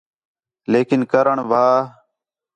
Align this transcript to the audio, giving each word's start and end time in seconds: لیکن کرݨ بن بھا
لیکن 0.71 0.99
کرݨ 1.11 1.37
بن 1.37 1.47
بھا 1.49 1.65